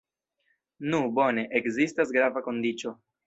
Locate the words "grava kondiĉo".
2.17-2.95